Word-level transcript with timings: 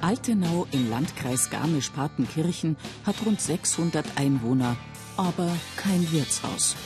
Altenau 0.00 0.66
im 0.72 0.88
Landkreis 0.90 1.50
Garmisch-Partenkirchen 1.50 2.76
hat 3.04 3.16
rund 3.26 3.40
600 3.40 4.06
Einwohner, 4.16 4.76
aber 5.16 5.50
kein 5.76 6.10
Wirtshaus. 6.12 6.76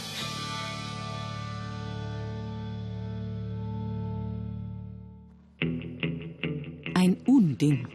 Ein 6.94 7.16
Unding. 7.26 7.88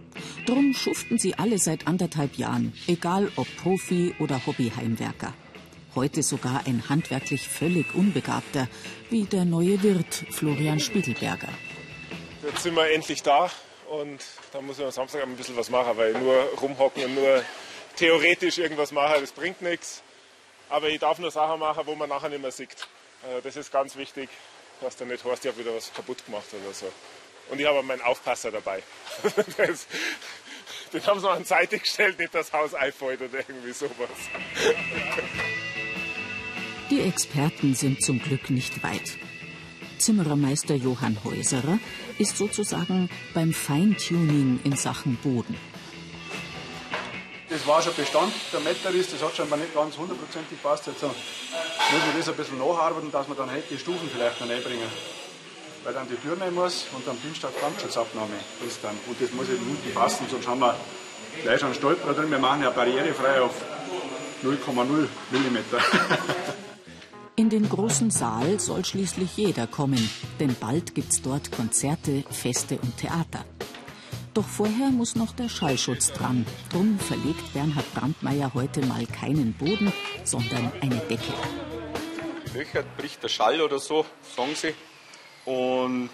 Drum 0.46 0.74
schuften 0.74 1.18
sie 1.18 1.36
alle 1.36 1.57
seit 1.57 1.88
anderthalb 1.88 2.36
Jahren, 2.36 2.74
egal 2.88 3.32
ob 3.36 3.47
Profi 3.57 4.14
oder 4.20 4.46
Hobbyheimwerker. 4.46 5.34
Heute 5.96 6.21
sogar 6.21 6.68
ein 6.68 6.89
handwerklich 6.89 7.47
völlig 7.47 7.96
Unbegabter, 7.96 8.68
wie 9.10 9.24
der 9.24 9.46
neue 9.46 9.82
Wirt 9.82 10.25
Florian 10.29 10.79
Spiegelberger. 10.79 11.50
Jetzt 12.43 12.64
sind 12.64 12.75
wir 12.75 12.93
endlich 12.93 13.24
da 13.24 13.50
und 13.89 14.19
da 14.51 14.61
muss 14.61 14.77
man 14.77 14.87
am 14.87 14.91
Samstag 14.91 15.23
ein 15.23 15.36
bisschen 15.36 15.57
was 15.57 15.69
machen, 15.69 15.97
weil 15.97 16.14
nur 16.14 16.36
rumhocken 16.61 17.05
und 17.05 17.15
nur 17.15 17.43
theoretisch 17.96 18.57
irgendwas 18.57 18.91
machen, 18.91 19.21
das 19.21 19.32
bringt 19.32 19.61
nichts. 19.61 20.01
Aber 20.69 20.89
ich 20.89 21.00
darf 21.00 21.19
nur 21.19 21.32
Sachen 21.32 21.60
machen, 21.60 21.83
wo 21.86 21.96
man 21.96 22.10
nachher 22.10 22.29
nicht 22.29 22.41
mehr 22.41 22.51
sieht. 22.51 22.75
Also 23.23 23.41
das 23.41 23.55
ist 23.55 23.71
ganz 23.71 23.96
wichtig, 23.96 24.29
dass 24.82 24.96
du 24.97 25.05
nicht 25.05 25.23
hast, 25.23 25.46
ich 25.46 25.51
habe 25.51 25.60
wieder 25.60 25.73
was 25.75 25.93
kaputt 25.93 26.25
gemacht 26.25 26.46
oder 26.51 26.73
so. 26.73 26.91
Und 27.50 27.60
ich 27.60 27.65
habe 27.65 27.82
meinen 27.83 28.01
Aufpasser 28.01 28.51
dabei. 28.51 28.83
Das, 29.57 29.88
den 30.93 31.05
haben 31.05 31.19
sie 31.19 31.29
an 31.29 31.41
die 31.41 31.47
Seite 31.47 31.79
gestellt, 31.79 32.17
nicht 32.17 32.33
das 32.33 32.53
Haus 32.53 32.73
einfällt 32.73 33.22
oder 33.22 33.39
irgendwie 33.39 33.73
sowas. 33.73 34.09
Die 36.89 37.02
Experten 37.02 37.75
sind 37.75 38.02
zum 38.02 38.22
Glück 38.22 38.49
nicht 38.49 38.81
weit. 38.83 39.17
Zimmerermeister 39.97 40.75
Johann 40.75 41.17
Häuserer 41.23 41.80
ist 42.17 42.38
sozusagen 42.38 43.09
beim 43.33 43.53
Feintuning 43.53 44.59
in 44.64 44.75
Sachen 44.75 45.17
Boden. 45.17 45.58
Das 47.49 47.66
war 47.66 47.81
schon 47.81 47.95
Bestand, 47.95 48.33
der 48.52 48.59
Metallist, 48.59 49.13
das 49.13 49.23
hat 49.23 49.35
schon 49.35 49.49
mal 49.49 49.57
nicht 49.57 49.73
ganz 49.73 49.97
hundertprozentig 49.97 50.61
passt. 50.61 50.88
Jetzt 50.88 51.02
muss 51.02 51.11
man 51.11 52.17
das 52.17 52.27
ein 52.27 52.35
bisschen 52.35 52.57
nacharbeiten, 52.57 53.11
dass 53.11 53.27
man 53.27 53.38
dann 53.38 53.49
halt 53.49 53.63
die 53.72 53.77
Stufen 53.77 54.09
vielleicht 54.13 54.41
noch 54.41 54.49
reinbringen. 54.49 54.89
Weil 55.83 55.94
dann 55.94 56.07
die 56.09 56.16
Tür 56.16 56.35
nehmen 56.35 56.55
muss 56.55 56.88
und 56.94 57.07
am 57.07 57.17
Dienstag 57.22 57.57
Brandschutzabnahme 57.59 58.35
ist 58.67 58.83
dann. 58.83 58.97
Und 59.07 59.22
das 59.22 59.31
muss 59.31 59.47
eben 59.47 59.66
unten 59.66 59.94
passen, 59.94 60.25
sonst 60.29 60.47
haben 60.47 60.59
wir 60.59 60.75
gleich 61.44 61.63
einen 61.63 61.73
Stolper 61.73 62.13
drin. 62.13 62.29
Wir 62.29 62.39
machen 62.39 62.63
ja 62.63 62.69
barrierefrei 62.69 63.39
auf 63.41 63.53
0,0 64.44 65.07
Millimeter. 65.31 65.79
In 67.39 67.52
den 67.52 67.69
großen 67.69 68.09
Saal 68.09 68.59
soll 68.59 68.83
schließlich 68.83 69.38
jeder 69.38 69.67
kommen, 69.67 70.09
denn 70.39 70.55
bald 70.59 70.95
gibt's 70.95 71.21
dort 71.21 71.52
Konzerte, 71.52 72.23
Feste 72.31 72.79
und 72.79 72.97
Theater. 72.97 73.45
Doch 74.33 74.47
vorher 74.47 74.89
muss 74.89 75.16
noch 75.16 75.35
der 75.35 75.47
Schallschutz 75.47 76.11
dran. 76.11 76.47
Drum 76.71 76.97
verlegt 76.97 77.53
Bernhard 77.53 77.94
Brandmeier 77.94 78.55
heute 78.55 78.83
mal 78.88 79.05
keinen 79.05 79.53
Boden, 79.53 79.94
sondern 80.23 80.71
eine 80.81 80.95
Decke. 80.95 81.31
Löcher 82.55 82.83
bricht 82.97 83.21
der 83.21 83.29
Schall 83.29 83.61
oder 83.61 83.77
so, 83.77 84.03
sagen 84.35 84.55
sie. 84.55 84.73
Und 85.45 86.09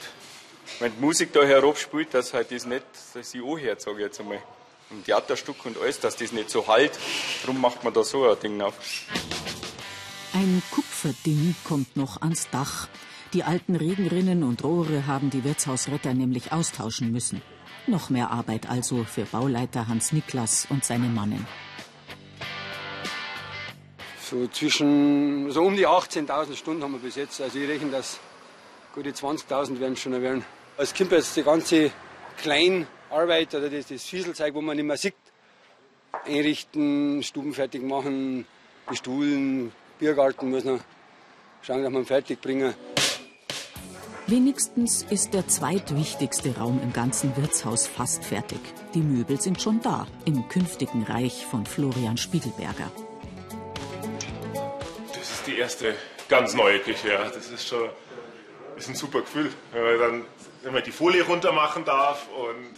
wenn 0.79 0.93
die 0.93 0.99
Musik 0.99 1.31
da 1.31 1.43
herabspielt, 1.43 2.13
dass 2.13 2.33
halt 2.33 2.51
das 2.51 2.65
nicht, 2.65 2.83
ich 3.15 3.41
anhört, 3.41 3.79
sage 3.79 3.99
ich 3.99 4.03
jetzt 4.03 4.19
einmal. 4.19 4.43
Im 4.91 5.01
Theaterstück 5.05 5.65
und 5.65 5.77
alles, 5.77 6.01
dass 6.01 6.17
das 6.17 6.33
nicht 6.33 6.49
so 6.49 6.67
halt. 6.67 6.99
Darum 7.43 7.61
macht 7.61 7.81
man 7.85 7.93
da 7.93 8.03
so 8.03 8.29
ein 8.29 8.37
Ding 8.41 8.61
auf. 8.61 8.73
Ein 10.35 10.63
Kupferding 10.71 11.53
kommt 11.63 11.95
noch 11.95 12.23
ans 12.23 12.49
Dach. 12.49 12.87
Die 13.33 13.43
alten 13.43 13.75
Regenrinnen 13.75 14.41
und 14.41 14.63
Rohre 14.63 15.05
haben 15.05 15.29
die 15.29 15.43
Wirtshausretter 15.43 16.15
nämlich 16.15 16.51
austauschen 16.51 17.11
müssen. 17.11 17.43
Noch 17.85 18.09
mehr 18.09 18.31
Arbeit 18.31 18.67
also 18.67 19.03
für 19.03 19.25
Bauleiter 19.25 19.87
Hans 19.87 20.11
Niklas 20.11 20.65
und 20.71 20.83
seine 20.85 21.05
Mannen. 21.05 21.45
So 24.27 24.47
zwischen, 24.47 25.51
so 25.51 25.65
um 25.65 25.75
die 25.75 25.87
18.000 25.87 26.55
Stunden 26.55 26.81
haben 26.81 26.93
wir 26.93 26.99
bis 26.99 27.15
jetzt. 27.15 27.39
Also 27.39 27.59
ich 27.59 27.69
rechne, 27.69 27.91
dass 27.91 28.19
gute 28.95 29.11
20.000 29.11 29.79
werden 29.79 29.95
schon 29.95 30.19
werden. 30.19 30.43
Es 30.77 30.95
kommt 30.95 31.11
jetzt 31.11 31.37
die 31.37 31.43
ganze 31.43 31.91
Kleinarbeit 32.37 33.53
oder 33.53 33.69
das, 33.69 33.85
das 33.85 34.03
Fieselzeug, 34.03 34.55
wo 34.55 34.61
man 34.61 34.77
nicht 34.77 34.85
mehr 34.87 34.97
sieht. 34.97 35.13
Einrichten, 36.25 37.21
Stuben 37.21 37.53
fertig 37.53 37.83
machen, 37.83 38.47
bestuhlen, 38.87 39.71
Biergarten 40.03 40.51
muss 40.51 40.65
noch 40.65 40.81
schauen, 41.61 41.81
dass 41.81 41.93
wir 41.93 41.99
ihn 41.99 42.05
fertig 42.05 42.41
bringen. 42.41 42.73
Wenigstens 44.27 45.03
ist 45.03 45.33
der 45.33 45.47
zweitwichtigste 45.47 46.57
Raum 46.57 46.81
im 46.83 46.91
ganzen 46.91 47.37
Wirtshaus 47.37 47.87
fast 47.87 48.25
fertig. 48.25 48.59
Die 48.93 48.99
Möbel 48.99 49.39
sind 49.39 49.61
schon 49.61 49.81
da, 49.81 50.05
im 50.25 50.49
künftigen 50.49 51.03
Reich 51.03 51.45
von 51.45 51.65
Florian 51.65 52.17
Spiegelberger. 52.17 52.91
Das 55.07 55.31
ist 55.31 55.47
die 55.47 55.57
erste 55.57 55.95
ganz 56.27 56.53
neue 56.53 56.79
Küche. 56.79 57.07
Ja. 57.07 57.29
Das 57.29 57.49
ist 57.49 57.65
schon 57.65 57.89
ist 58.75 58.89
ein 58.89 58.95
super 58.95 59.21
Gefühl, 59.21 59.53
wenn 59.71 59.83
man 59.83 59.99
dann 59.99 60.25
wenn 60.63 60.73
man 60.73 60.83
die 60.83 60.91
Folie 60.91 61.23
runter 61.23 61.53
machen 61.53 61.85
darf. 61.85 62.27
Und 62.27 62.75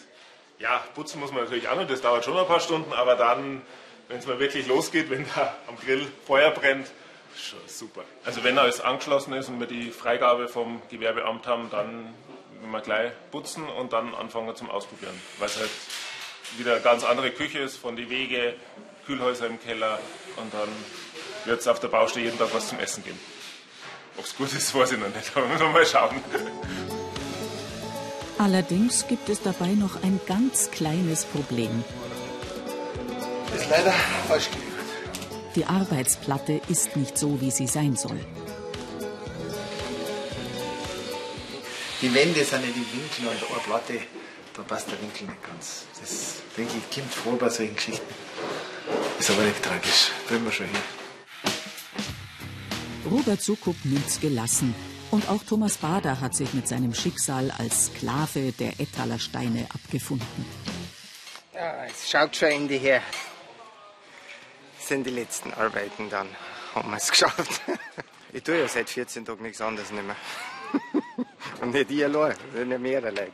ja, 0.60 0.84
putzen 0.94 1.20
muss 1.20 1.32
man 1.32 1.46
natürlich 1.46 1.70
auch 1.70 1.76
noch, 1.76 1.88
das 1.88 2.02
dauert 2.02 2.24
schon 2.24 2.38
ein 2.38 2.46
paar 2.46 2.60
Stunden, 2.60 2.94
aber 2.94 3.16
dann, 3.16 3.64
wenn 4.10 4.20
es 4.20 4.28
mal 4.28 4.40
wirklich 4.40 4.68
losgeht, 4.68 5.10
wenn 5.10 5.26
da 5.34 5.58
am 5.68 5.76
Grill 5.78 6.06
Feuer 6.28 6.52
brennt, 6.52 6.92
super. 7.68 8.04
Also 8.24 8.44
wenn 8.44 8.58
alles 8.58 8.82
angeschlossen 8.82 9.34
ist 9.34 9.50
und 9.50 9.60
wir 9.60 9.68
die 9.68 9.92
Freigabe 9.92 10.48
vom 10.48 10.82
Gewerbeamt 10.90 11.48
haben, 11.48 11.70
dann 11.70 12.14
wenn 12.62 12.72
wir 12.72 12.82
gleich 12.82 13.12
putzen 13.32 13.68
und 13.68 13.94
dann 13.94 14.16
anfangen 14.16 14.56
zum 14.56 14.70
Ausprobieren. 14.70 15.14
Weil 15.38 15.48
es 15.48 15.58
halt 15.58 15.70
wieder 16.58 16.74
eine 16.74 16.82
ganz 16.82 17.04
andere 17.04 17.32
Küche 17.32 17.60
ist, 17.60 17.78
von 17.78 17.96
die 17.96 18.10
Wege, 18.10 18.56
Kühlhäuser 19.06 19.48
im 19.48 19.62
Keller 19.62 20.00
und 20.38 20.54
dann 20.54 20.70
wird 21.46 21.62
es 21.62 21.68
auf 21.68 21.80
der 21.80 21.90
Baustelle 21.90 22.26
jeden 22.26 22.40
Tag 22.40 22.50
was 22.54 22.70
zum 22.70 22.80
Essen 22.80 23.04
geben. 23.04 23.20
Ob 24.18 24.26
es 24.26 24.36
gut 24.36 24.52
ist, 24.54 24.74
weiß 24.74 24.94
ich 24.94 25.00
noch 25.00 25.14
nicht, 25.14 25.36
aber 25.36 25.48
müssen 25.48 25.66
wir 25.66 25.70
mal 25.70 25.86
schauen. 25.86 26.22
Allerdings 28.38 29.08
gibt 29.08 29.30
es 29.30 29.42
dabei 29.42 29.70
noch 29.70 30.02
ein 30.02 30.20
ganz 30.26 30.72
kleines 30.72 31.26
Problem. 31.26 31.84
Ist 33.56 33.70
leider 33.70 33.94
falsch 34.28 34.50
gelegt. 34.50 34.75
Die 35.56 35.66
Arbeitsplatte 35.66 36.62
ist 36.68 36.96
nicht 36.98 37.18
so, 37.18 37.40
wie 37.40 37.50
sie 37.50 37.68
sein 37.68 37.96
soll. 37.96 38.20
Die 42.02 42.14
Wände 42.14 42.44
sind 42.44 42.62
nicht 42.62 42.76
im 42.76 42.86
Winkel 42.92 43.28
und 43.28 43.52
eine 43.52 43.60
Platte, 43.62 44.00
da 44.54 44.64
passt 44.64 44.92
der 44.92 45.02
Winkel 45.02 45.28
nicht 45.28 45.44
ganz. 45.44 45.86
Das 46.00 46.36
denke 46.58 46.74
ich, 46.78 46.96
kommt 46.96 47.14
vor 47.14 47.38
bei 47.38 47.50
solchen 47.50 47.76
Geschichten. 47.76 48.14
Ist 49.18 49.32
aber 49.32 49.44
nicht 49.44 49.64
tragisch. 49.64 50.12
Bringen 50.28 50.44
wir 50.44 50.52
schon 50.52 50.66
hin. 50.66 50.76
Robert 53.10 53.42
Sukup 53.42 53.78
nimmt's 53.86 54.20
gelassen. 54.20 54.76
Und 55.12 55.30
auch 55.30 55.44
Thomas 55.44 55.78
Bader 55.78 56.20
hat 56.20 56.36
sich 56.36 56.54
mit 56.54 56.68
seinem 56.68 56.94
Schicksal 56.94 57.52
als 57.58 57.86
Sklave 57.86 58.52
der 58.52 58.80
Ettaler 58.80 59.20
Steine 59.20 59.68
abgefunden. 59.74 60.46
Ja, 61.54 61.86
es 61.86 62.10
schaut 62.10 62.36
schon 62.36 62.50
Ende 62.50 62.76
her. 62.76 63.02
Das 64.86 64.90
sind 64.90 65.08
die 65.08 65.10
letzten 65.10 65.52
Arbeiten, 65.52 66.12
dann 66.12 66.28
haben 66.76 66.92
wir 66.92 66.98
es 66.98 67.10
geschafft. 67.10 67.60
Ich 68.32 68.44
tue 68.44 68.60
ja 68.60 68.68
seit 68.68 68.88
14 68.88 69.26
Tagen 69.26 69.42
nichts 69.42 69.60
anderes 69.60 69.90
nicht 69.90 70.06
mehr. 70.06 70.16
Und 71.62 71.74
nicht 71.74 71.90
ich 71.90 72.04
allein, 72.04 72.36
ja 72.70 72.78
mehrere 72.78 73.10
Leute 73.10 73.32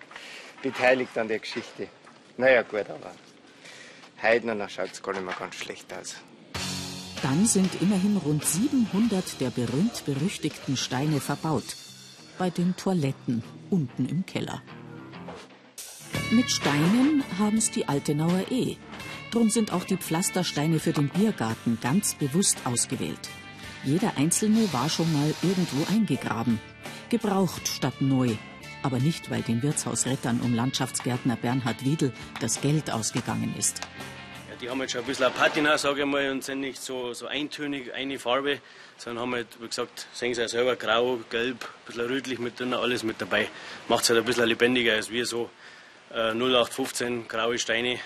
beteiligt 0.61 1.17
an 1.17 1.27
der 1.27 1.39
Geschichte. 1.39 1.89
Naja, 2.37 2.61
gut, 2.61 2.89
aber 2.89 3.11
heute 4.21 4.55
noch 4.55 4.69
schaut 4.69 4.93
es 4.93 5.03
gar 5.03 5.11
nicht 5.11 5.25
mehr 5.25 5.35
ganz 5.37 5.55
schlecht 5.55 5.93
aus. 5.93 6.15
Dann 7.21 7.45
sind 7.45 7.81
immerhin 7.81 8.15
rund 8.15 8.45
700 8.45 9.41
der 9.41 9.49
berühmt-berüchtigten 9.49 10.77
Steine 10.77 11.19
verbaut. 11.19 11.75
Bei 12.37 12.49
den 12.49 12.77
Toiletten 12.77 13.43
unten 13.69 14.07
im 14.07 14.25
Keller. 14.25 14.61
Mit 16.31 16.49
Steinen 16.49 17.25
haben 17.37 17.57
es 17.57 17.71
die 17.71 17.89
Altenauer 17.89 18.49
eh. 18.51 18.77
Drum 19.31 19.49
sind 19.49 19.71
auch 19.71 19.85
die 19.85 19.95
Pflastersteine 19.95 20.77
für 20.77 20.91
den 20.91 21.07
Biergarten 21.07 21.79
ganz 21.81 22.15
bewusst 22.15 22.57
ausgewählt. 22.65 23.29
Jeder 23.85 24.17
einzelne 24.17 24.71
war 24.73 24.89
schon 24.89 25.11
mal 25.13 25.33
irgendwo 25.41 25.89
eingegraben. 25.89 26.59
Gebraucht 27.09 27.65
statt 27.65 28.01
neu. 28.01 28.35
Aber 28.83 28.99
nicht, 28.99 29.31
weil 29.31 29.41
den 29.41 29.63
Wirtshausrettern 29.63 30.41
um 30.41 30.53
Landschaftsgärtner 30.53 31.37
Bernhard 31.37 31.85
Wiedel 31.85 32.11
das 32.41 32.59
Geld 32.59 32.91
ausgegangen 32.91 33.55
ist. 33.57 33.79
Ja, 34.49 34.57
die 34.59 34.69
haben 34.69 34.81
jetzt 34.81 34.91
schon 34.91 35.01
ein 35.01 35.07
bisschen 35.07 35.25
eine 35.27 35.33
Patina, 35.33 35.77
sage 35.77 36.01
ich 36.01 36.05
mal, 36.05 36.29
und 36.29 36.43
sind 36.43 36.59
nicht 36.59 36.81
so, 36.81 37.13
so 37.13 37.27
eintönig, 37.27 37.93
eine 37.93 38.19
Farbe, 38.19 38.59
sondern 38.97 39.21
haben 39.21 39.33
halt, 39.35 39.47
wie 39.61 39.67
gesagt, 39.67 40.07
sehen 40.11 40.33
sie 40.33 40.41
ja 40.41 40.49
selber, 40.49 40.75
grau, 40.75 41.21
gelb, 41.29 41.63
ein 41.63 41.85
bisschen 41.85 42.05
rötlich 42.05 42.39
mit 42.39 42.59
drin, 42.59 42.73
alles 42.73 43.03
mit 43.03 43.21
dabei. 43.21 43.47
Macht 43.87 44.03
es 44.03 44.09
halt 44.09 44.19
ein 44.19 44.25
bisschen 44.25 44.47
lebendiger 44.47 44.95
als 44.95 45.09
wir 45.09 45.25
so 45.25 45.49
äh, 46.13 46.33
0815 46.33 47.29
graue 47.29 47.57
Steine. 47.57 47.97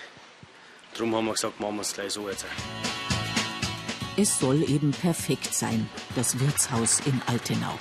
Darum 0.96 1.14
haben 1.14 1.26
wir 1.26 1.32
gesagt, 1.32 1.60
machen 1.60 1.76
wir 1.76 1.82
es 1.82 1.92
gleich 1.92 2.12
so 2.12 2.28
jetzt. 2.28 2.46
Es 4.16 4.38
soll 4.38 4.62
eben 4.62 4.92
perfekt 4.92 5.54
sein, 5.54 5.90
das 6.14 6.40
Wirtshaus 6.40 7.00
in 7.00 7.20
Altenau. 7.26 7.74